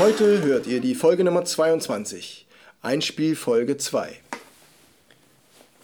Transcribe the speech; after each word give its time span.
Heute 0.00 0.42
hört 0.42 0.66
ihr 0.66 0.80
die 0.80 0.96
Folge 0.96 1.22
Nummer 1.22 1.44
22, 1.44 2.48
Einspiel 2.82 3.36
Folge 3.36 3.76
2. 3.76 4.12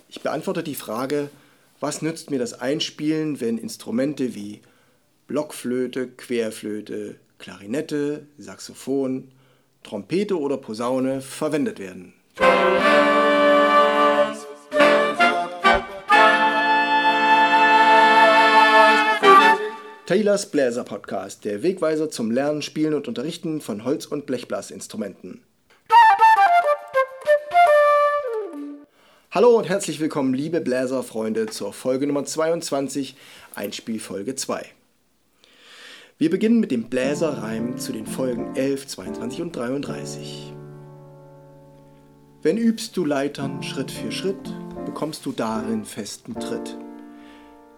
Ich 0.09 0.21
beantworte 0.21 0.65
die 0.65 0.75
Frage, 0.75 1.31
was 1.79 2.03
nützt 2.03 2.29
mir 2.29 2.41
das 2.41 2.61
Einspielen, 2.61 3.41
wenn 3.41 3.57
Instrumente 3.57 4.35
wie 4.35 4.63
Blockflöte, 5.29 6.09
Querflöte, 6.09 7.21
Klarinette, 7.39 8.27
Saxophon, 8.37 9.31
Trompete 9.85 10.37
oder 10.41 10.57
Posaune 10.57 11.21
verwendet 11.21 11.79
werden. 11.79 12.13
Taylors 20.11 20.47
Bläser 20.47 20.83
Podcast, 20.83 21.45
der 21.45 21.63
Wegweiser 21.63 22.11
zum 22.11 22.33
Lernen, 22.33 22.63
Spielen 22.63 22.95
und 22.95 23.07
Unterrichten 23.07 23.61
von 23.61 23.85
Holz- 23.85 24.07
und 24.07 24.27
Blechblasinstrumenten. 24.27 25.41
Hallo 29.31 29.57
und 29.57 29.69
herzlich 29.69 30.01
willkommen, 30.01 30.35
liebe 30.35 30.61
Bläserfreunde, 30.61 31.47
zur 31.47 31.73
Folge 31.73 32.09
Nummer 32.09 32.25
22, 32.25 33.15
Einspielfolge 33.55 34.35
2. 34.35 34.67
Wir 36.19 36.29
beginnen 36.29 36.59
mit 36.59 36.73
dem 36.73 36.89
Bläserreim 36.89 37.79
zu 37.79 37.93
den 37.93 38.09
Folgen 38.09 38.57
11, 38.57 38.89
22 38.89 39.43
und 39.43 39.55
33. 39.55 40.53
Wenn 42.43 42.57
übst 42.57 42.97
du 42.97 43.05
Leitern 43.05 43.63
Schritt 43.63 43.93
für 43.93 44.11
Schritt, 44.11 44.53
bekommst 44.85 45.25
du 45.25 45.31
darin 45.31 45.85
festen 45.85 46.35
Tritt 46.35 46.77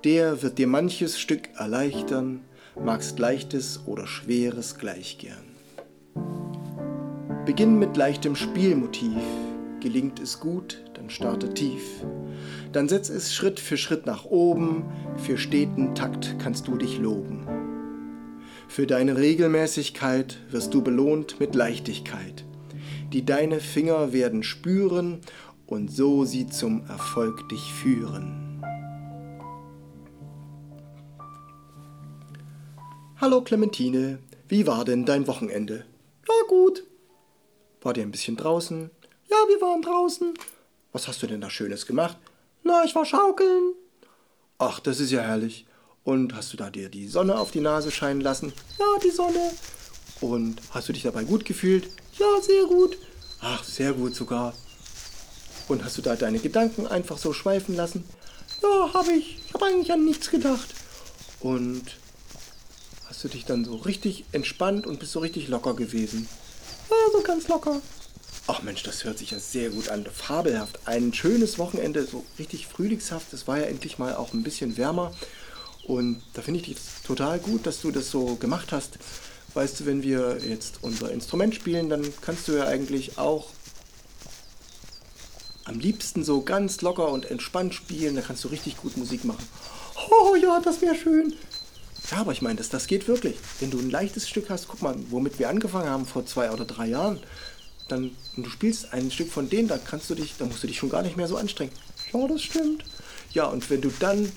der 0.04 0.42
wird 0.42 0.58
dir 0.58 0.66
manches 0.66 1.18
Stück 1.18 1.48
erleichtern, 1.56 2.40
magst 2.82 3.18
leichtes 3.18 3.80
oder 3.86 4.06
schweres 4.06 4.78
gleich 4.78 5.18
gern. 5.18 5.52
Beginn 7.46 7.78
mit 7.78 7.96
leichtem 7.96 8.36
Spielmotiv, 8.36 9.22
gelingt 9.80 10.20
es 10.20 10.40
gut, 10.40 10.82
dann 10.94 11.10
starte 11.10 11.54
tief. 11.54 11.82
Dann 12.72 12.88
setz 12.88 13.10
es 13.10 13.34
Schritt 13.34 13.60
für 13.60 13.76
Schritt 13.76 14.06
nach 14.06 14.24
oben, 14.24 14.84
für 15.16 15.36
steten 15.38 15.94
Takt 15.94 16.36
kannst 16.38 16.68
du 16.68 16.76
dich 16.76 16.98
loben. 16.98 17.46
Für 18.68 18.86
deine 18.86 19.16
Regelmäßigkeit 19.16 20.38
wirst 20.50 20.72
du 20.72 20.82
belohnt 20.82 21.38
mit 21.40 21.54
Leichtigkeit, 21.54 22.44
die 23.12 23.24
deine 23.24 23.60
Finger 23.60 24.12
werden 24.12 24.42
spüren 24.42 25.20
und 25.66 25.90
so 25.92 26.24
sie 26.24 26.46
zum 26.46 26.86
Erfolg 26.86 27.48
dich 27.50 27.72
führen. 27.72 28.41
Hallo 33.22 33.40
Clementine, 33.40 34.18
wie 34.48 34.66
war 34.66 34.84
denn 34.84 35.04
dein 35.04 35.28
Wochenende? 35.28 35.84
Ja, 36.26 36.34
gut. 36.48 36.82
War 37.80 37.96
ihr 37.96 38.02
ein 38.02 38.10
bisschen 38.10 38.36
draußen? 38.36 38.90
Ja, 39.30 39.36
wir 39.46 39.60
waren 39.60 39.80
draußen. 39.80 40.34
Was 40.90 41.06
hast 41.06 41.22
du 41.22 41.28
denn 41.28 41.40
da 41.40 41.48
Schönes 41.48 41.86
gemacht? 41.86 42.16
Na, 42.64 42.82
ich 42.84 42.96
war 42.96 43.04
schaukeln. 43.04 43.74
Ach, 44.58 44.80
das 44.80 44.98
ist 44.98 45.12
ja 45.12 45.20
herrlich. 45.20 45.66
Und 46.02 46.34
hast 46.34 46.52
du 46.52 46.56
da 46.56 46.68
dir 46.68 46.88
die 46.88 47.06
Sonne 47.06 47.38
auf 47.38 47.52
die 47.52 47.60
Nase 47.60 47.92
scheinen 47.92 48.22
lassen? 48.22 48.52
Ja, 48.80 48.98
die 49.04 49.12
Sonne. 49.12 49.52
Und 50.20 50.60
hast 50.72 50.88
du 50.88 50.92
dich 50.92 51.04
dabei 51.04 51.22
gut 51.22 51.44
gefühlt? 51.44 51.90
Ja, 52.18 52.40
sehr 52.40 52.64
gut. 52.64 52.98
Ach, 53.40 53.62
sehr 53.62 53.92
gut 53.92 54.16
sogar. 54.16 54.52
Und 55.68 55.84
hast 55.84 55.96
du 55.96 56.02
da 56.02 56.16
deine 56.16 56.40
Gedanken 56.40 56.88
einfach 56.88 57.18
so 57.18 57.32
schweifen 57.32 57.76
lassen? 57.76 58.02
Ja, 58.64 58.92
habe 58.92 59.12
ich. 59.12 59.38
Ich 59.46 59.54
habe 59.54 59.66
eigentlich 59.66 59.92
an 59.92 60.04
nichts 60.04 60.28
gedacht. 60.28 60.74
Und 61.38 62.01
hast 63.12 63.24
du 63.24 63.28
dich 63.28 63.44
dann 63.44 63.62
so 63.66 63.76
richtig 63.76 64.24
entspannt 64.32 64.86
und 64.86 64.98
bist 64.98 65.12
so 65.12 65.18
richtig 65.18 65.48
locker 65.48 65.74
gewesen. 65.74 66.26
Ja, 66.88 66.96
so 67.12 67.20
ganz 67.20 67.46
locker. 67.46 67.82
Ach 68.46 68.62
Mensch, 68.62 68.84
das 68.84 69.04
hört 69.04 69.18
sich 69.18 69.32
ja 69.32 69.38
sehr 69.38 69.68
gut 69.68 69.90
an. 69.90 70.06
Fabelhaft. 70.06 70.80
Ein 70.86 71.12
schönes 71.12 71.58
Wochenende, 71.58 72.06
so 72.06 72.24
richtig 72.38 72.68
frühlingshaft. 72.68 73.30
Es 73.34 73.46
war 73.46 73.58
ja 73.58 73.64
endlich 73.64 73.98
mal 73.98 74.16
auch 74.16 74.32
ein 74.32 74.42
bisschen 74.42 74.78
wärmer. 74.78 75.12
Und 75.86 76.22
da 76.32 76.40
finde 76.40 76.60
ich 76.60 76.66
dich 76.66 76.78
total 77.04 77.38
gut, 77.38 77.66
dass 77.66 77.82
du 77.82 77.90
das 77.90 78.10
so 78.10 78.36
gemacht 78.36 78.72
hast. 78.72 78.98
Weißt 79.52 79.80
du, 79.80 79.84
wenn 79.84 80.02
wir 80.02 80.38
jetzt 80.48 80.78
unser 80.80 81.10
Instrument 81.10 81.54
spielen, 81.54 81.90
dann 81.90 82.10
kannst 82.22 82.48
du 82.48 82.52
ja 82.52 82.64
eigentlich 82.64 83.18
auch 83.18 83.50
am 85.64 85.78
liebsten 85.78 86.24
so 86.24 86.40
ganz 86.40 86.80
locker 86.80 87.08
und 87.10 87.30
entspannt 87.30 87.74
spielen. 87.74 88.16
Da 88.16 88.22
kannst 88.22 88.42
du 88.44 88.48
richtig 88.48 88.78
gut 88.78 88.96
Musik 88.96 89.26
machen. 89.26 89.46
Oh 90.10 90.34
ja, 90.34 90.60
das 90.60 90.80
wäre 90.80 90.94
schön. 90.94 91.34
Ja, 92.12 92.18
aber 92.18 92.32
ich 92.32 92.42
meine, 92.42 92.56
das, 92.56 92.68
das 92.68 92.86
geht 92.88 93.08
wirklich. 93.08 93.36
Wenn 93.58 93.70
du 93.70 93.78
ein 93.78 93.90
leichtes 93.90 94.28
Stück 94.28 94.50
hast, 94.50 94.68
guck 94.68 94.82
mal, 94.82 94.94
womit 95.08 95.38
wir 95.38 95.48
angefangen 95.48 95.88
haben 95.88 96.04
vor 96.04 96.26
zwei 96.26 96.50
oder 96.50 96.66
drei 96.66 96.88
Jahren, 96.88 97.18
dann 97.88 98.10
und 98.36 98.44
du 98.44 98.50
spielst 98.50 98.92
ein 98.92 99.10
Stück 99.10 99.32
von 99.32 99.48
denen, 99.48 99.66
da 99.66 99.78
kannst 99.78 100.10
du 100.10 100.14
dich, 100.14 100.34
da 100.38 100.44
musst 100.44 100.62
du 100.62 100.66
dich 100.66 100.76
schon 100.76 100.90
gar 100.90 101.00
nicht 101.00 101.16
mehr 101.16 101.26
so 101.26 101.38
anstrengen. 101.38 101.72
Ja, 102.12 102.28
das 102.28 102.42
stimmt. 102.42 102.84
Ja, 103.32 103.46
und 103.46 103.70
wenn 103.70 103.80
du 103.80 103.90
dann 103.98 104.30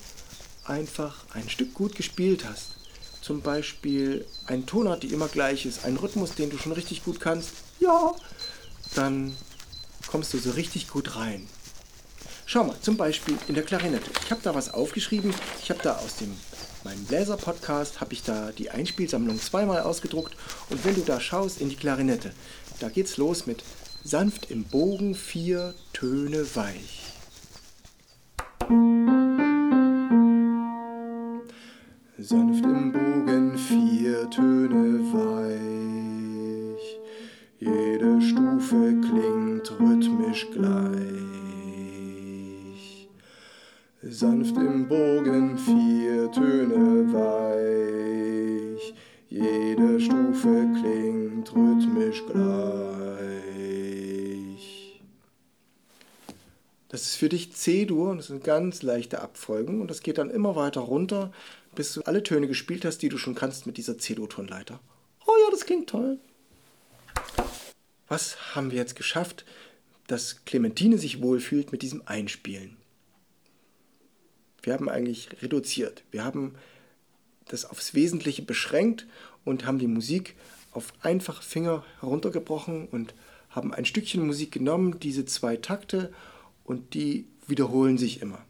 einfach 0.64 1.26
ein 1.34 1.50
Stück 1.50 1.74
gut 1.74 1.96
gespielt 1.96 2.46
hast, 2.48 2.78
zum 3.20 3.42
Beispiel 3.42 4.26
ein 4.48 4.66
Tonart, 4.66 5.04
die 5.04 5.12
immer 5.12 5.28
gleich 5.28 5.66
ist, 5.66 5.84
ein 5.84 5.98
Rhythmus, 5.98 6.34
den 6.34 6.50
du 6.52 6.58
schon 6.58 6.72
richtig 6.72 7.04
gut 7.04 7.20
kannst, 7.20 7.50
ja, 7.82 8.16
dann 8.96 9.36
kommst 10.08 10.34
du 10.34 10.38
so 10.38 10.52
richtig 10.52 10.88
gut 10.88 11.18
rein. 11.18 11.46
Schau 12.46 12.64
mal, 12.64 12.80
zum 12.80 12.96
Beispiel 12.96 13.38
in 13.50 13.56
der 13.56 13.66
Klarinette. 13.66 14.12
Ich 14.24 14.32
habe 14.32 14.42
da 14.44 14.56
was 14.56 14.74
aufgeschrieben. 14.74 15.34
Ich 15.62 15.70
habe 15.72 15.82
da 15.84 15.98
aus 15.98 16.16
dem 16.18 16.32
meinem 16.86 17.04
Bläser-Podcast 17.06 18.00
habe 18.00 18.14
ich 18.14 18.24
da 18.24 18.52
die 18.52 18.70
Einspielsammlung 18.70 19.40
zweimal 19.40 19.82
ausgedruckt 19.82 20.36
und 20.70 20.86
wenn 20.86 20.94
du 20.94 21.02
da 21.02 21.20
schaust 21.20 21.60
in 21.60 21.70
die 21.70 21.76
Klarinette, 21.76 22.32
da 22.80 22.90
geht's 22.90 23.18
los 23.18 23.48
mit 23.48 23.64
sanft 24.04 24.52
im 24.52 24.64
Bogen 24.64 25.16
vier 25.16 25.74
Töne 25.94 26.46
weich. 26.56 27.02
Sanft 32.20 32.64
im 32.64 32.92
Bogen 32.92 33.58
vier 33.58 34.30
Töne 34.30 35.00
weich, 35.12 37.00
jede 37.60 38.22
Stufe 38.22 39.02
klingt 39.02 39.72
rhythmisch 39.80 40.48
gleich. 40.54 41.35
Sanft 44.08 44.56
im 44.58 44.88
Bogen 44.88 45.58
vier 45.58 46.32
Töne 46.32 47.12
weich, 47.12 48.94
jede 49.28 50.00
Stufe 50.00 50.68
klingt 50.80 51.52
rhythmisch 51.52 52.24
gleich. 52.28 52.62
Das 56.90 57.02
ist 57.02 57.16
für 57.16 57.30
dich 57.30 57.54
C-Dur 57.54 58.12
und 58.12 58.18
das 58.18 58.28
sind 58.28 58.44
ganz 58.44 58.84
leichte 58.84 59.22
Abfolgen 59.22 59.82
und 59.82 59.90
das 59.90 60.04
geht 60.04 60.20
dann 60.20 60.30
immer 60.30 60.56
weiter 60.56 60.82
runter, 60.82 61.34
bis 61.74 61.92
du 61.96 62.04
alle 62.04 62.22
Töne 62.22 62.48
gespielt 62.48 62.86
hast, 62.86 63.00
die 63.00 63.10
du 63.10 63.18
schon 63.18 63.34
kannst 63.34 63.66
mit 63.66 63.78
dieser 63.78 63.98
C-Dur-Tonleiter. 63.98 64.80
Oh 65.26 65.34
ja, 65.44 65.50
das 65.50 65.66
klingt 65.66 65.90
toll. 65.90 66.20
Was 68.08 68.54
haben 68.54 68.70
wir 68.70 68.78
jetzt 68.78 68.96
geschafft, 68.96 69.46
dass 70.06 70.46
Clementine 70.46 71.00
sich 71.00 71.24
wohlfühlt 71.24 71.72
mit 71.72 71.82
diesem 71.82 72.04
Einspielen? 72.06 72.78
Wir 74.66 74.74
haben 74.74 74.90
eigentlich 74.90 75.30
reduziert. 75.42 76.04
Wir 76.12 76.24
haben 76.24 76.56
das 77.48 77.66
aufs 77.66 77.94
Wesentliche 77.94 78.42
beschränkt 78.42 79.06
und 79.44 79.66
haben 79.66 79.80
die 79.80 79.88
Musik 79.88 80.36
auf 80.72 80.92
einfache 81.02 81.44
Finger 81.44 81.86
heruntergebrochen 82.00 82.88
und 82.88 83.14
haben 83.50 83.74
ein 83.74 83.86
Stückchen 83.86 84.26
Musik 84.26 84.52
genommen, 84.52 85.00
diese 85.00 85.26
zwei 85.26 85.56
Takte, 85.56 86.12
und 86.66 86.96
die 86.96 87.28
wiederholen 87.48 88.00
sich 88.00 88.22
immer. 88.22 88.44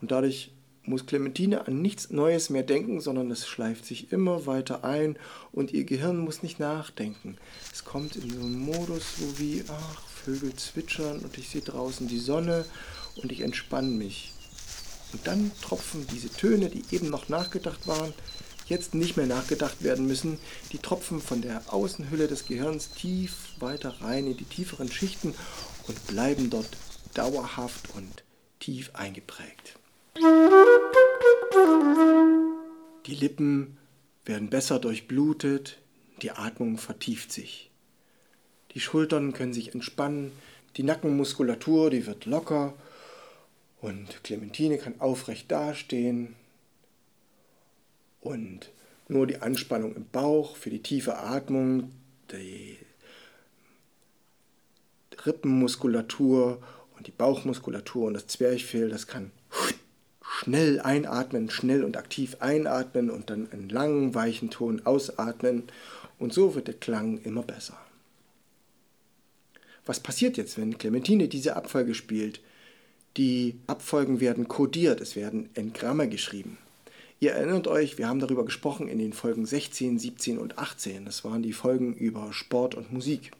Und 0.00 0.12
dadurch 0.12 0.52
muss 0.84 1.04
Clementine 1.04 1.66
an 1.66 1.82
nichts 1.82 2.10
Neues 2.10 2.48
mehr 2.48 2.62
denken, 2.62 3.00
sondern 3.00 3.28
es 3.32 3.48
schleift 3.48 3.84
sich 3.84 4.12
immer 4.12 4.46
weiter 4.46 4.84
ein 4.84 5.18
und 5.50 5.72
ihr 5.72 5.82
Gehirn 5.82 6.18
muss 6.18 6.44
nicht 6.44 6.60
nachdenken. 6.60 7.36
Es 7.72 7.84
kommt 7.84 8.14
in 8.14 8.30
so 8.30 8.40
einen 8.40 8.60
Modus, 8.60 9.14
wo 9.18 9.38
wie, 9.40 9.64
ach, 9.66 10.02
Vögel 10.08 10.54
zwitschern 10.54 11.18
und 11.18 11.36
ich 11.38 11.48
sehe 11.48 11.60
draußen 11.60 12.06
die 12.06 12.20
Sonne 12.20 12.64
und 13.20 13.32
ich 13.32 13.40
entspanne 13.40 13.88
mich. 13.88 14.32
Und 15.12 15.26
dann 15.26 15.50
tropfen 15.62 16.06
diese 16.08 16.30
Töne, 16.30 16.68
die 16.68 16.84
eben 16.94 17.08
noch 17.10 17.28
nachgedacht 17.28 17.86
waren, 17.86 18.12
jetzt 18.68 18.94
nicht 18.94 19.16
mehr 19.16 19.26
nachgedacht 19.26 19.82
werden 19.82 20.06
müssen. 20.06 20.38
Die 20.72 20.78
tropfen 20.78 21.20
von 21.20 21.42
der 21.42 21.62
Außenhülle 21.72 22.28
des 22.28 22.46
Gehirns 22.46 22.90
tief 22.90 23.34
weiter 23.60 23.96
rein 24.00 24.26
in 24.26 24.36
die 24.36 24.44
tieferen 24.44 24.90
Schichten 24.90 25.34
und 25.86 26.06
bleiben 26.06 26.50
dort 26.50 26.68
dauerhaft 27.14 27.94
und 27.94 28.24
tief 28.58 28.90
eingeprägt. 28.94 29.78
Die 33.06 33.14
Lippen 33.14 33.76
werden 34.24 34.50
besser 34.50 34.78
durchblutet, 34.80 35.78
die 36.22 36.32
Atmung 36.32 36.78
vertieft 36.78 37.30
sich. 37.30 37.70
Die 38.72 38.80
Schultern 38.80 39.32
können 39.32 39.54
sich 39.54 39.72
entspannen, 39.74 40.32
die 40.76 40.82
Nackenmuskulatur, 40.82 41.90
die 41.90 42.06
wird 42.06 42.26
locker 42.26 42.74
und 43.86 44.24
Clementine 44.24 44.78
kann 44.78 45.00
aufrecht 45.00 45.48
dastehen 45.52 46.34
und 48.20 48.72
nur 49.06 49.28
die 49.28 49.40
Anspannung 49.40 49.94
im 49.94 50.06
Bauch 50.08 50.56
für 50.56 50.70
die 50.70 50.82
tiefe 50.82 51.18
Atmung, 51.18 51.92
die 52.32 52.78
Rippenmuskulatur 55.24 56.60
und 56.96 57.06
die 57.06 57.12
Bauchmuskulatur 57.12 58.08
und 58.08 58.14
das 58.14 58.26
Zwerchfell, 58.26 58.88
das 58.88 59.06
kann 59.06 59.30
schnell 60.20 60.80
einatmen, 60.80 61.48
schnell 61.48 61.84
und 61.84 61.96
aktiv 61.96 62.38
einatmen 62.40 63.08
und 63.08 63.30
dann 63.30 63.52
einen 63.52 63.68
langen, 63.68 64.16
weichen 64.16 64.50
Ton 64.50 64.82
ausatmen. 64.84 65.62
Und 66.18 66.32
so 66.32 66.56
wird 66.56 66.66
der 66.66 66.74
Klang 66.74 67.18
immer 67.22 67.42
besser. 67.42 67.78
Was 69.84 70.00
passiert 70.00 70.36
jetzt, 70.36 70.58
wenn 70.58 70.76
Clementine 70.76 71.28
diese 71.28 71.54
Abfolge 71.54 71.94
spielt? 71.94 72.40
Die 73.16 73.58
Abfolgen 73.66 74.20
werden 74.20 74.46
kodiert, 74.46 75.00
es 75.00 75.16
werden 75.16 75.48
Engramme 75.54 76.08
geschrieben. 76.08 76.58
Ihr 77.18 77.32
erinnert 77.32 77.66
euch, 77.66 77.96
wir 77.96 78.08
haben 78.08 78.20
darüber 78.20 78.44
gesprochen 78.44 78.88
in 78.88 78.98
den 78.98 79.14
Folgen 79.14 79.46
16, 79.46 79.98
17 79.98 80.36
und 80.36 80.58
18. 80.58 81.06
Das 81.06 81.24
waren 81.24 81.42
die 81.42 81.54
Folgen 81.54 81.94
über 81.94 82.34
Sport 82.34 82.74
und 82.74 82.92
Musik. 82.92 83.32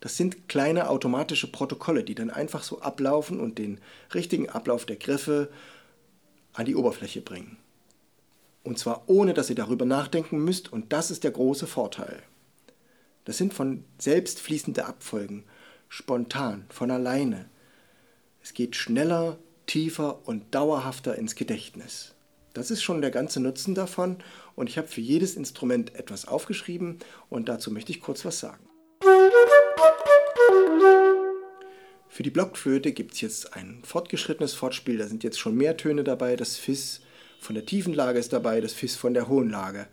Das 0.00 0.16
sind 0.16 0.48
kleine 0.48 0.90
automatische 0.90 1.50
Protokolle, 1.50 2.02
die 2.02 2.16
dann 2.16 2.30
einfach 2.30 2.64
so 2.64 2.80
ablaufen 2.80 3.38
und 3.38 3.58
den 3.58 3.80
richtigen 4.12 4.48
Ablauf 4.48 4.84
der 4.84 4.96
Griffe 4.96 5.48
an 6.54 6.66
die 6.66 6.74
Oberfläche 6.74 7.20
bringen. 7.20 7.58
Und 8.64 8.78
zwar 8.80 9.04
ohne, 9.06 9.34
dass 9.34 9.50
ihr 9.50 9.56
darüber 9.56 9.84
nachdenken 9.84 10.44
müsst, 10.44 10.72
und 10.72 10.92
das 10.92 11.12
ist 11.12 11.22
der 11.22 11.30
große 11.30 11.68
Vorteil. 11.68 12.22
Das 13.24 13.38
sind 13.38 13.54
von 13.54 13.84
selbst 13.98 14.40
fließende 14.40 14.84
Abfolgen, 14.84 15.44
spontan, 15.88 16.64
von 16.70 16.90
alleine. 16.90 17.48
Es 18.48 18.54
geht 18.54 18.76
schneller, 18.76 19.38
tiefer 19.66 20.26
und 20.26 20.54
dauerhafter 20.54 21.16
ins 21.16 21.34
Gedächtnis. 21.34 22.14
Das 22.54 22.70
ist 22.70 22.82
schon 22.82 23.02
der 23.02 23.10
ganze 23.10 23.40
Nutzen 23.40 23.74
davon 23.74 24.16
und 24.56 24.70
ich 24.70 24.78
habe 24.78 24.88
für 24.88 25.02
jedes 25.02 25.36
Instrument 25.36 25.94
etwas 25.94 26.26
aufgeschrieben 26.26 26.98
und 27.28 27.50
dazu 27.50 27.70
möchte 27.70 27.92
ich 27.92 28.00
kurz 28.00 28.24
was 28.24 28.40
sagen. 28.40 28.66
Für 32.08 32.22
die 32.22 32.30
Blockflöte 32.30 32.92
gibt 32.92 33.12
es 33.12 33.20
jetzt 33.20 33.52
ein 33.52 33.82
fortgeschrittenes 33.84 34.54
Fortspiel. 34.54 34.96
Da 34.96 35.08
sind 35.08 35.24
jetzt 35.24 35.38
schon 35.38 35.54
mehr 35.54 35.76
Töne 35.76 36.02
dabei. 36.02 36.34
Das 36.34 36.56
Fis 36.56 37.02
von 37.40 37.54
der 37.54 37.64
tiefen 37.64 37.94
Lage 37.94 38.18
ist 38.18 38.32
dabei, 38.32 38.60
das 38.60 38.72
Fis 38.72 38.96
von 38.96 39.14
der 39.14 39.28
hohen 39.28 39.48
Lage. 39.48 39.86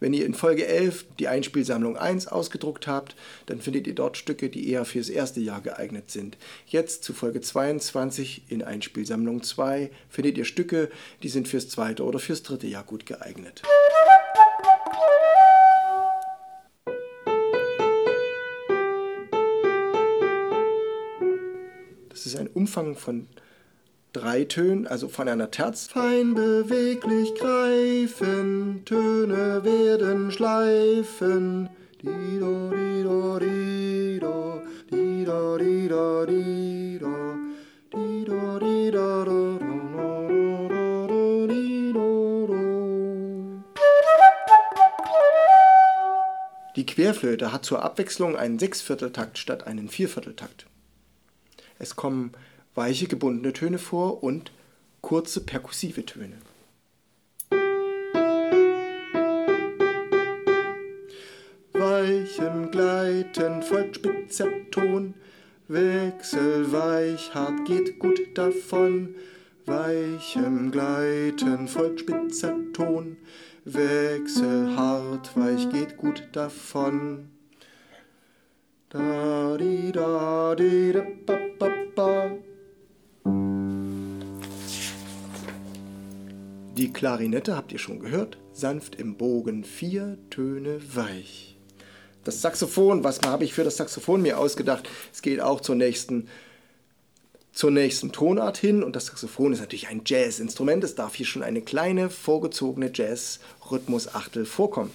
Wenn 0.00 0.14
ihr 0.14 0.24
in 0.24 0.34
Folge 0.34 0.66
11 0.66 1.04
die 1.18 1.28
Einspielsammlung 1.28 1.96
1 1.96 2.28
ausgedruckt 2.28 2.86
habt, 2.86 3.16
dann 3.46 3.60
findet 3.60 3.86
ihr 3.86 3.94
dort 3.94 4.16
Stücke, 4.16 4.48
die 4.48 4.70
eher 4.70 4.84
fürs 4.84 5.08
erste 5.08 5.40
Jahr 5.40 5.60
geeignet 5.60 6.10
sind. 6.10 6.38
Jetzt 6.66 7.04
zu 7.04 7.12
Folge 7.12 7.40
22 7.40 8.44
in 8.48 8.62
Einspielsammlung 8.62 9.42
2 9.42 9.90
findet 10.08 10.38
ihr 10.38 10.44
Stücke, 10.44 10.90
die 11.22 11.28
sind 11.28 11.48
fürs 11.48 11.68
zweite 11.68 12.04
oder 12.04 12.18
fürs 12.18 12.42
dritte 12.42 12.66
Jahr 12.66 12.84
gut 12.84 13.04
geeignet. 13.04 13.62
Das 22.08 22.26
ist 22.26 22.36
ein 22.36 22.46
Umfang 22.46 22.94
von 22.94 23.26
drei 24.12 24.44
Tönen, 24.44 24.86
also 24.86 25.08
von 25.08 25.28
einer 25.28 25.50
Terz. 25.50 25.86
Fein 25.86 26.34
beweglich 26.34 27.34
greifen, 27.34 28.82
Töne 28.84 29.64
werden 29.64 30.30
schleifen. 30.30 31.70
Dido, 32.02 32.70
dido, 32.70 33.38
dido, 33.38 34.62
dido, 34.90 35.58
dido, 35.58 36.26
dido, 36.26 37.36
dido, 37.92 38.58
dido, 38.58 39.24
do, 39.24 39.58
do, 39.58 41.46
dido, 41.46 42.46
do. 42.46 43.62
Die 46.76 46.86
Querflöte 46.86 47.52
hat 47.52 47.64
zur 47.64 47.82
Abwechslung 47.82 48.36
einen 48.36 48.58
Sechsvierteltakt 48.58 49.38
statt 49.38 49.66
einen 49.66 49.88
Viervierteltakt. 49.88 50.66
Es 51.78 51.96
kommen 51.96 52.32
weiche 52.74 53.06
gebundene 53.06 53.52
Töne 53.52 53.78
vor 53.78 54.22
und 54.22 54.52
kurze 55.00 55.40
perkussive 55.40 56.04
Töne. 56.06 56.38
Weichem 61.72 62.70
Gleiten 62.70 63.62
folgt 63.62 63.96
spitzer 63.96 64.48
Ton, 64.70 65.14
Wechselweich, 65.68 67.34
hart 67.34 67.64
geht 67.66 67.98
gut 67.98 68.20
davon. 68.34 69.14
Weichem 69.66 70.70
Gleiten 70.70 71.68
folgt 71.68 72.00
spitzer 72.00 72.56
Ton, 72.72 73.16
Wechselhart, 73.64 75.36
weich 75.36 75.70
geht 75.70 75.96
gut 75.96 76.28
davon. 76.32 77.30
Da 78.88 79.56
di 79.56 79.90
da 79.92 80.54
di 80.54 80.92
da 80.92 81.02
ba 81.26 81.38
ba 81.58 81.70
ba. 81.94 82.51
Die 86.82 86.92
Klarinette 86.92 87.54
habt 87.54 87.70
ihr 87.70 87.78
schon 87.78 88.00
gehört, 88.00 88.38
sanft 88.52 88.96
im 88.96 89.16
Bogen, 89.16 89.62
vier 89.62 90.18
Töne 90.30 90.80
weich. 90.96 91.56
Das 92.24 92.42
Saxophon, 92.42 93.04
was 93.04 93.20
habe 93.24 93.44
ich 93.44 93.54
für 93.54 93.62
das 93.62 93.76
Saxophon 93.76 94.20
mir 94.20 94.36
ausgedacht? 94.36 94.88
Es 95.12 95.22
geht 95.22 95.40
auch 95.40 95.60
zur 95.60 95.76
nächsten, 95.76 96.26
zur 97.52 97.70
nächsten 97.70 98.10
Tonart 98.10 98.56
hin 98.56 98.82
und 98.82 98.96
das 98.96 99.06
Saxophon 99.06 99.52
ist 99.52 99.60
natürlich 99.60 99.86
ein 99.86 100.02
Jazzinstrument. 100.04 100.82
Es 100.82 100.96
darf 100.96 101.14
hier 101.14 101.24
schon 101.24 101.44
eine 101.44 101.62
kleine 101.62 102.10
vorgezogene 102.10 102.90
Jazz-Rhythmusachtel 102.92 104.44
vorkommen. 104.44 104.90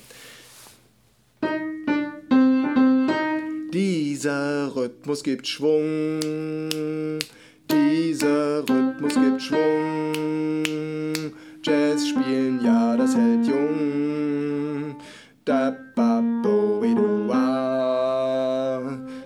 Dieser 3.71 4.75
Rhythmus 4.75 5.23
gibt 5.23 5.47
Schwung, 5.47 6.19
dieser 7.71 8.67
Rhythmus 8.67 9.13
gibt 9.13 9.41
Schwung. 9.41 11.06
Jazz 11.97 12.09
spielen, 12.09 12.63
ja, 12.63 12.95
das 12.95 13.15
hält 13.15 13.47
jung. 13.47 14.95
Da 15.45 15.75
ba 15.95 16.21
bo 16.43 16.79
we 16.79 16.93
do 16.93 17.27
wa. 17.27 18.81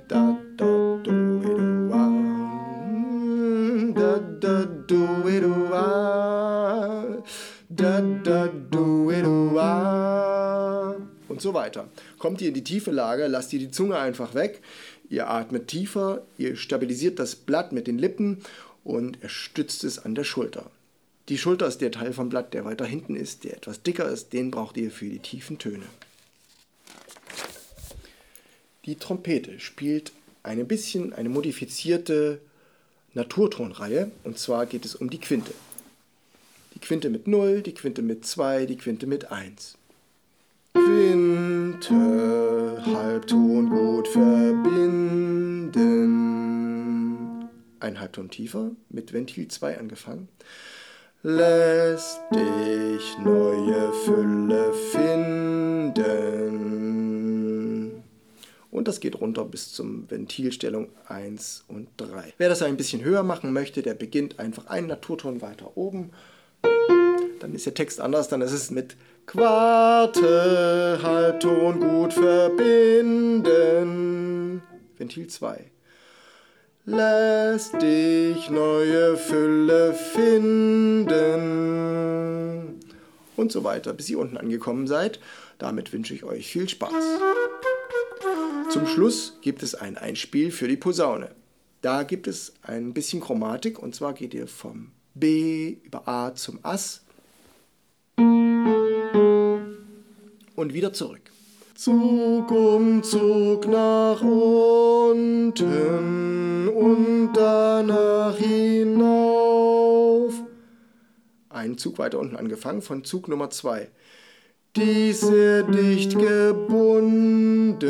Da 0.07 0.38
da 0.56 0.97
do 1.03 1.41
we 1.41 1.53
do 1.53 1.89
wa. 1.91 2.07
Da 3.94 4.19
da 4.39 4.65
do 4.88 5.01
we 5.25 5.41
do 5.41 5.69
wa. 5.69 7.21
Da 7.68 8.00
da 8.23 8.50
we 9.06 9.21
do 9.21 9.53
wa. 9.53 10.95
Und 11.27 11.41
so 11.41 11.53
weiter. 11.53 11.89
Kommt 12.19 12.39
ihr 12.39 12.47
in 12.47 12.53
die 12.53 12.63
tiefe 12.63 12.92
Lage, 12.92 13.28
lasst 13.28 13.51
ihr 13.51 13.59
die 13.59 13.71
Zunge 13.71 13.97
einfach 13.97 14.33
weg. 14.33 14.61
Ihr 15.09 15.30
atmet 15.30 15.68
tiefer, 15.68 16.21
ihr 16.37 16.56
stabilisiert 16.56 17.19
das 17.19 17.35
Blatt 17.35 17.73
mit 17.73 17.87
den 17.87 17.97
Lippen 17.97 18.37
und 18.85 19.21
er 19.21 19.30
stützt 19.30 19.83
es 19.83 19.99
an 19.99 20.16
der 20.16 20.23
Schulter. 20.23 20.71
Die 21.30 21.37
Schulter 21.37 21.68
ist 21.68 21.81
der 21.81 21.92
Teil 21.92 22.13
vom 22.13 22.30
Blatt, 22.30 22.54
der 22.54 22.66
weiter 22.66 22.85
hinten 22.85 23.16
ist, 23.16 23.44
der 23.44 23.57
etwas 23.57 23.83
dicker 23.83 24.09
ist, 24.09 24.33
den 24.33 24.49
braucht 24.51 24.75
ihr 24.78 24.92
für 24.92 25.06
die 25.06 25.19
tiefen 25.19 25.59
Töne. 25.59 25.85
Die 28.85 28.95
Trompete 28.95 29.59
spielt 29.59 30.11
ein 30.44 30.68
bisschen 30.68 31.13
eine 31.13 31.30
modifizierte 31.30 32.42
Naturtonreihe 33.13 34.09
und 34.23 34.40
zwar 34.40 34.66
geht 34.66 34.85
es 34.85 34.95
um 34.95 35.11
die 35.11 35.19
Quinte. 35.19 35.54
Die 36.73 36.80
Quinte 36.80 37.09
mit 37.09 37.28
0, 37.28 37.61
die 37.61 37.75
Quinte 37.75 38.01
mit 38.01 38.25
2, 38.25 38.66
die 38.66 38.78
Quinte 38.78 39.06
mit 39.06 39.31
1. 39.31 39.78
Quinte, 40.73 41.94
Halbton 42.85 43.69
gut 43.69 44.07
verbinden. 44.07 44.71
Ein 47.80 47.99
Halbton 47.99 48.31
tiefer, 48.31 48.71
mit 48.90 49.13
Ventil 49.13 49.47
2 49.47 49.78
angefangen 49.78 50.28
lässt 51.23 52.19
dich 52.33 53.18
neue 53.19 53.94
Fülle 54.06 54.73
finden. 54.92 56.01
Und 58.71 58.87
das 58.87 58.99
geht 58.99 59.21
runter 59.21 59.45
bis 59.45 59.71
zum 59.73 60.09
Ventilstellung 60.09 60.90
1 61.07 61.66
und 61.68 61.90
3. 61.97 62.33
Wer 62.37 62.49
das 62.49 62.63
ein 62.63 62.78
bisschen 62.78 63.04
höher 63.04 63.21
machen 63.23 63.54
möchte, 63.54 63.83
der 63.83 63.94
beginnt 63.94 64.40
einfach 64.40 64.66
einen 64.68 64.87
Naturton 64.87 65.42
weiter 65.42 65.78
oben. 65.78 66.09
Dann 67.40 67.54
ist 67.54 67.66
der 67.66 67.73
Text 67.73 67.99
anders, 67.99 68.28
dann 68.30 68.42
ist 68.42 68.54
es 68.54 68.71
mit 68.71 68.95
Quarte, 69.28 70.99
Halbton 71.04 71.80
gut 71.80 72.13
verbinden. 72.13 73.51
Ventil 74.97 75.28
2 75.28 75.71
lässt 76.85 77.81
dich 77.81 78.50
neue 78.50 79.18
Fülle 79.18 79.94
finden. 79.94 81.40
Und 83.35 83.52
so 83.52 83.64
weiter, 83.64 83.94
bis 83.94 84.09
ihr 84.09 84.19
unten 84.19 84.38
angekommen 84.38 84.88
seid. 84.88 85.19
Damit 85.57 85.94
wünsche 85.94 86.14
ich 86.14 86.23
euch 86.23 86.47
viel 86.47 86.68
Spaß. 86.68 87.19
Zum 88.69 88.88
Schluss 88.88 89.38
gibt 89.42 89.64
es 89.64 89.76
ein 89.76 89.97
Einspiel 89.97 90.52
für 90.52 90.68
die 90.68 90.78
Posaune. 90.78 91.30
Da 91.81 92.04
gibt 92.04 92.28
es 92.28 92.54
ein 92.61 92.94
bisschen 92.94 93.21
Chromatik 93.21 93.80
und 93.80 93.95
zwar 93.95 94.14
geht 94.14 94.33
ihr 94.33 94.47
vom 94.47 94.92
B 95.14 95.78
über 95.83 96.07
A 96.07 96.33
zum 96.35 96.59
Ass 96.64 97.02
und 100.56 100.73
wieder 100.73 100.94
zurück. 100.94 101.21
Zug 101.76 102.52
um 102.52 103.02
Zug 103.02 103.68
nach 103.68 104.21
unten 104.21 105.61
und 106.68 107.33
danach 107.33 108.37
hinauf. 108.37 110.33
Ein 111.49 111.77
Zug 111.77 111.99
weiter 111.99 112.19
unten 112.19 112.35
angefangen 112.35 112.81
von 112.81 113.03
Zug 113.03 113.27
Nummer 113.27 113.49
2. 113.49 113.89
Dies 114.77 115.19
sehr 115.21 115.63
dicht 115.63 116.18
gebunden, 116.18 117.89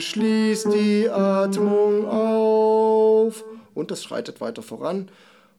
schließt 0.00 0.72
die 0.72 1.08
Atmung 1.08 2.06
auf. 2.08 3.44
Und 3.72 3.92
das 3.92 4.02
schreitet 4.02 4.40
weiter 4.40 4.62
voran 4.62 5.10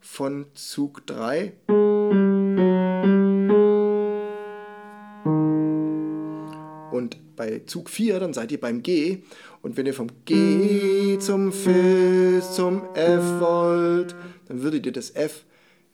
von 0.01 0.47
Zug 0.53 1.07
3. 1.07 1.53
Und 6.91 7.17
bei 7.35 7.61
Zug 7.65 7.89
4, 7.89 8.19
dann 8.19 8.33
seid 8.33 8.51
ihr 8.51 8.59
beim 8.59 8.83
G. 8.83 9.19
Und 9.61 9.77
wenn 9.77 9.85
ihr 9.85 9.93
vom 9.93 10.07
G 10.25 11.17
zum 11.19 11.51
Fis 11.51 12.51
zum 12.53 12.83
F 12.93 13.39
wollt, 13.39 14.15
dann 14.47 14.61
würdet 14.61 14.85
ihr 14.85 14.91
das 14.91 15.11
F 15.15 15.45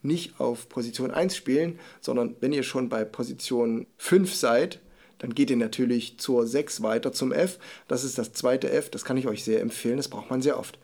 nicht 0.02 0.40
auf 0.40 0.68
Position 0.68 1.10
1 1.10 1.36
spielen, 1.36 1.78
sondern 2.00 2.36
wenn 2.40 2.52
ihr 2.52 2.62
schon 2.62 2.88
bei 2.88 3.04
Position 3.04 3.86
5 3.98 4.34
seid, 4.34 4.80
dann 5.18 5.34
geht 5.34 5.50
ihr 5.50 5.56
natürlich 5.56 6.18
zur 6.18 6.46
6 6.46 6.82
weiter 6.82 7.12
zum 7.12 7.32
F. 7.32 7.58
Das 7.88 8.04
ist 8.04 8.16
das 8.18 8.32
zweite 8.32 8.70
F, 8.70 8.90
das 8.90 9.04
kann 9.04 9.18
ich 9.18 9.26
euch 9.26 9.44
sehr 9.44 9.60
empfehlen, 9.60 9.98
das 9.98 10.08
braucht 10.08 10.30
man 10.30 10.42
sehr 10.42 10.58
oft. 10.58 10.78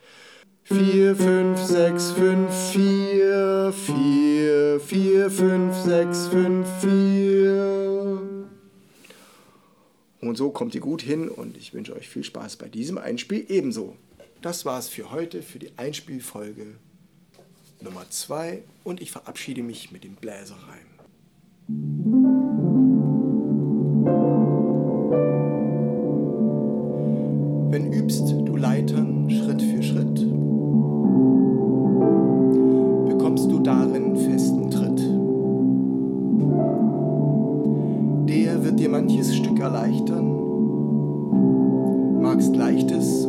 4, 0.65 1.15
5, 1.15 1.61
6, 1.61 2.11
5, 2.13 2.55
4, 2.73 3.73
4, 3.73 4.81
4, 4.81 5.31
5, 5.31 5.77
6, 5.77 6.27
5, 6.27 6.69
4. 6.81 7.96
Und 10.29 10.35
so 10.35 10.51
kommt 10.51 10.75
ihr 10.75 10.81
gut 10.81 11.03
hin 11.03 11.29
und 11.29 11.57
ich 11.57 11.73
wünsche 11.73 11.95
euch 11.95 12.09
viel 12.09 12.25
Spaß 12.25 12.57
bei 12.57 12.69
diesem 12.69 12.99
Einspiel 12.99 13.47
ebenso. 13.49 13.97
Das 14.43 14.65
war's 14.65 14.89
für 14.89 15.13
heute, 15.13 15.41
für 15.41 15.61
die 15.61 15.71
Einspielfolge 15.77 16.67
Nummer 17.81 18.11
2 18.11 18.63
und 18.83 19.01
ich 19.01 19.13
verabschiede 19.13 19.63
mich 19.63 19.93
mit 19.93 20.03
dem 20.03 20.17
Bläserreim. 20.17 20.87
Wenn 27.71 27.93
übst 27.93 28.29
du 28.29 28.57
Leitern 28.57 29.31
Schritt 29.31 29.63
für 29.63 29.83
Schritt, 29.83 30.56
erleichtern, 39.67 40.31
magst 42.23 42.55
leichtes 42.55 43.26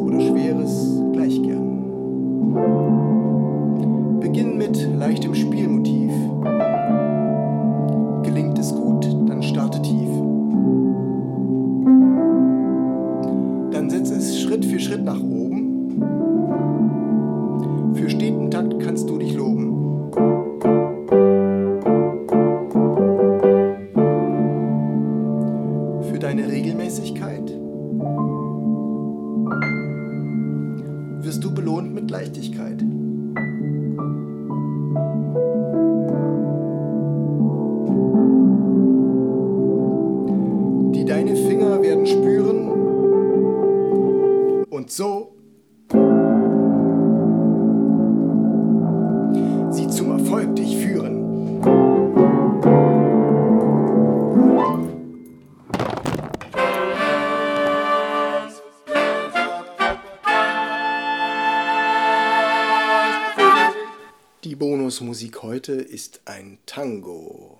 heute 65.67 65.81
ist 65.81 66.21
ein 66.24 66.59
Tango 66.65 67.59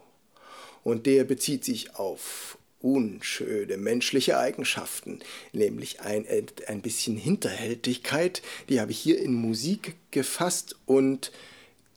und 0.84 1.06
der 1.06 1.26
bezieht 1.26 1.66
sich 1.66 1.96
auf 1.96 2.58
unschöne 2.80 3.76
menschliche 3.76 4.38
Eigenschaften, 4.38 5.20
nämlich 5.52 6.00
ein, 6.02 6.26
ein 6.68 6.82
bisschen 6.82 7.18
Hinterhältigkeit, 7.18 8.42
die 8.70 8.80
habe 8.80 8.92
ich 8.92 9.00
hier 9.00 9.20
in 9.20 9.34
Musik 9.34 9.96
gefasst 10.12 10.78
und 10.86 11.34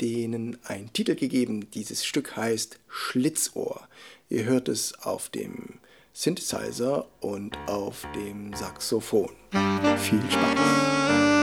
denen 0.01 0.59
einen 0.65 0.93
Titel 0.93 1.15
gegeben. 1.15 1.71
Dieses 1.75 2.05
Stück 2.05 2.35
heißt 2.37 2.81
Schlitzohr. 2.89 3.87
Ihr 4.29 4.45
hört 4.45 4.69
es 4.69 4.95
auf 4.95 5.29
dem 5.29 5.79
Synthesizer 6.13 7.07
und 7.21 7.57
auf 7.69 8.05
dem 8.17 8.53
Saxophon. 8.55 9.31
Viel 9.99 10.23
Spaß! 10.29 11.40